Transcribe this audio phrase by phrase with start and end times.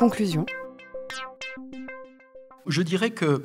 [0.00, 0.46] conclusion.
[2.66, 3.42] Je dirais que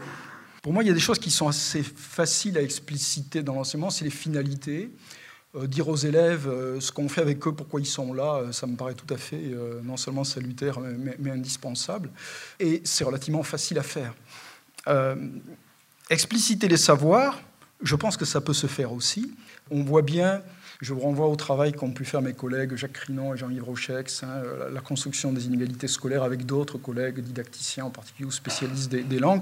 [0.63, 3.89] pour moi, il y a des choses qui sont assez faciles à expliciter dans l'enseignement,
[3.89, 4.89] c'est les finalités.
[5.55, 8.52] Euh, dire aux élèves euh, ce qu'on fait avec eux, pourquoi ils sont là, euh,
[8.52, 9.44] ça me paraît tout à fait
[9.83, 10.79] non seulement salutaire,
[11.20, 12.09] mais, indispensable.
[12.59, 14.13] Et c'est relativement facile à faire.
[16.09, 17.41] expliciter les savoirs,
[17.81, 19.33] je pense que ça peut se faire aussi.
[19.69, 20.41] On voit bien
[20.82, 24.24] je vous renvoie au travail qu'ont pu faire mes collègues Jacques Crinon et Jean-Yves Rochex,
[24.24, 29.19] hein, la construction des inégalités scolaires avec d'autres collègues didacticiens, en particulier ou spécialistes des,
[29.19, 29.42] langues,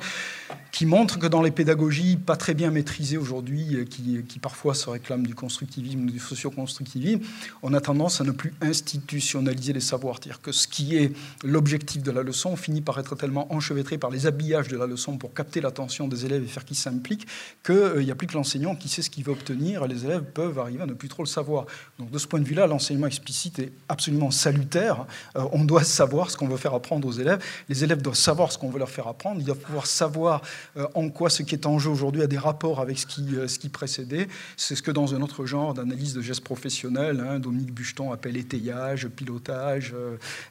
[0.71, 4.89] qui montrent que dans les pédagogies pas très bien maîtrisées aujourd'hui, euh, qui, parfois se
[4.89, 7.21] réclament du constructivisme ou du socio-constructivisme,
[7.61, 10.17] on a tendance à ne plus institutionnaliser les savoirs.
[10.19, 11.13] C'est-à-dire que ce qui est
[11.43, 15.17] l'objectif de la leçon finit par être tellement enchevêtré par les habillages de la leçon
[15.17, 17.27] pour capter l'attention des élèves et faire qu'ils s'impliquent,
[17.63, 19.87] qu'il euh, n'y a plus que l'enseignant qui sait ce qu'il veut obtenir.
[19.87, 21.65] Les élèves peuvent arriver à ne plus trop le savoir.
[21.99, 25.05] Donc de ce point de vue-là, l'enseignement explicite est absolument salutaire.
[25.35, 27.43] Euh, on doit savoir ce qu'on veut faire apprendre aux élèves.
[27.69, 29.39] Les élèves doivent savoir ce qu'on veut leur faire apprendre.
[29.39, 30.41] Ils doivent pouvoir savoir
[30.77, 33.35] euh, en quoi ce qui est en jeu aujourd'hui a des rapports avec ce qui,
[33.35, 34.27] euh, ce qui précédait.
[34.57, 38.37] C'est ce que dans un autre genre d'analyse de gestes professionnels, hein, Dominique Bucheton appelle
[38.37, 39.95] étayage, pilotage,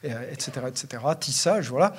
[0.03, 1.93] etc., etc., tissage, voilà.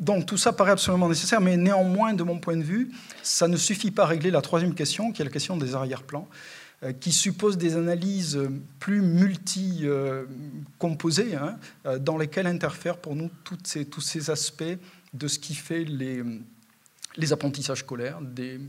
[0.00, 2.90] donc tout ça paraît absolument nécessaire, mais néanmoins, de mon point de vue,
[3.22, 6.28] ça ne suffit pas à régler la troisième question, qui est la question des arrière-plans.
[6.84, 8.38] Euh, qui suppose des analyses
[8.78, 14.78] plus multi-composées, hein, euh, dans lesquelles interfèrent pour nous tous ces aspects
[15.12, 16.22] de ce qui fait les,
[17.16, 18.60] les apprentissages scolaires, des,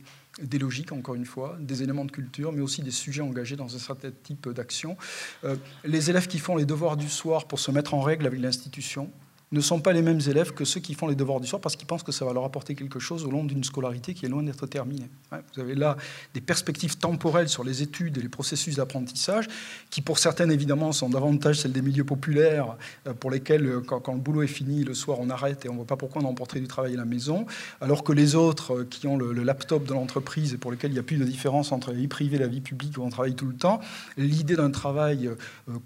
[0.42, 3.76] des, logiques, encore une fois, des éléments de culture, mais aussi des sujets engagés dans
[3.76, 4.98] un certain type d'action.
[5.44, 8.40] Euh, les élèves qui font les devoirs du soir pour se mettre en règle avec
[8.40, 9.12] l'institution,
[9.52, 11.76] ne sont pas les mêmes élèves que ceux qui font les devoirs du soir parce
[11.76, 14.30] qu'ils pensent que ça va leur apporter quelque chose au long d'une scolarité qui est
[14.30, 15.10] loin d'être terminée.
[15.32, 15.98] Vous avez là
[16.34, 19.48] des perspectives temporelles sur les études et les processus d'apprentissage
[19.90, 22.78] qui, pour certaines, évidemment, sont davantage celles des milieux populaires
[23.08, 25.74] euh, pour lesquels, euh, quand, le boulot est fini, le soir, on arrête et on
[25.74, 27.46] ne voit pas pourquoi on emporterait du travail à la maison,
[27.82, 30.96] alors que les autres euh, qui ont le, laptop de l'entreprise et pour lesquels il
[30.96, 33.10] n'y a plus de différence entre la vie privée et la vie publique où on
[33.10, 33.80] travaille tout le temps,
[34.18, 35.30] l'idée d'un travail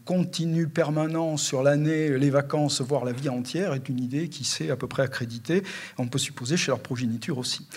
[0.05, 4.69] continu, permanent sur l'année, les vacances, voire la vie entière, est une idée qui s'est
[4.69, 5.63] à peu près accréditée,
[5.97, 7.67] on peut supposer chez leur progéniture aussi.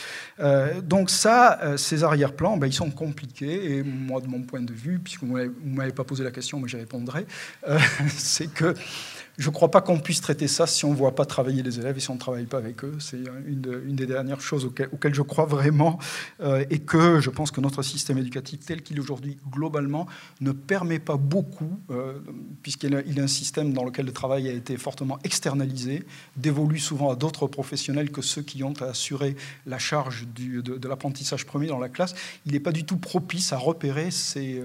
[0.41, 4.63] Euh, donc ça, euh, ces arrière-plans, ben, ils sont compliqués, et moi, de mon point
[4.63, 7.27] de vue, puisque vous ne m'avez pas posé la question, mais j'y répondrai,
[7.69, 7.79] euh,
[8.09, 8.75] c'est que
[9.39, 11.79] je ne crois pas qu'on puisse traiter ça si on ne voit pas travailler les
[11.79, 12.97] élèves et si on ne travaille pas avec eux.
[12.99, 15.99] C'est une, des dernières choses auxquelles, je crois vraiment
[16.41, 20.07] euh, et que je pense que notre système éducatif tel qu'il est aujourd'hui globalement
[20.41, 22.19] ne permet pas beaucoup, euh,
[22.63, 26.05] puisqu'il est un système dans lequel le travail a été fortement externalisé,
[26.37, 29.37] dévolu souvent à d'autres professionnels que ceux qui ont à assurer
[29.67, 32.15] la charge de, de l'apprentissage premier dans la classe.
[32.47, 34.63] Il n'est pas du tout propice à repérer ces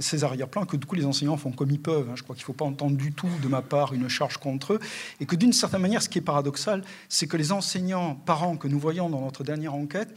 [0.00, 2.08] ces arrière-plans, que du coup les enseignants font comme ils peuvent.
[2.10, 2.14] Hein.
[2.16, 4.74] Je crois qu'il ne faut pas entendre du tout de ma part une charge contre
[4.74, 4.80] eux.
[5.20, 8.68] Et que d'une certaine manière, ce qui est paradoxal, c'est que les enseignants, parents que
[8.68, 10.14] nous voyons dans notre dernière enquête,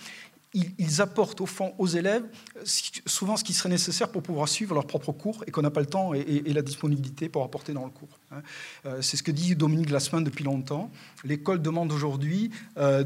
[0.53, 2.23] ils, apportent au fond aux élèves
[2.63, 5.79] souvent ce qui serait nécessaire pour pouvoir suivre leur propre cours et qu'on n'a pas
[5.79, 8.19] le temps et, la disponibilité pour apporter dans le cours.
[8.31, 8.41] Hein.
[8.85, 10.91] Euh, c'est ce que dit Dominique Glassman depuis longtemps.
[11.23, 13.03] L'école demande aujourd'hui, euh,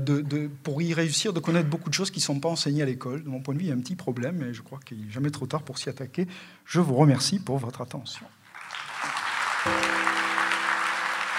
[0.64, 3.24] pour y réussir, de connaître beaucoup de choses qui ne sont pas enseignées à l'école.
[3.24, 5.06] De mon point de vue, il y a un petit problème, mais je crois qu'il
[5.06, 6.28] n'est jamais trop tard pour s'y attaquer.
[6.66, 8.26] Je vous remercie pour votre attention.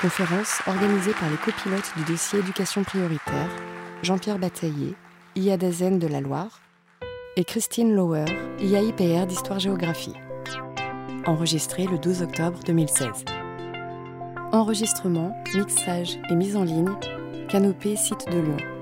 [0.01, 3.49] Conférence organisée par les copilotes du dossier éducation prioritaire,
[4.03, 4.95] Jean-Pierre Bataillé,
[5.39, 6.61] IA de la Loire,
[7.37, 8.25] et Christine Lauer,
[8.59, 10.15] IAIPR d'Histoire-Géographie.
[11.27, 13.25] Enregistré le 12 octobre 2016.
[14.51, 16.93] Enregistrement, mixage et mise en ligne,
[17.49, 18.78] Canopée Site de Lyon.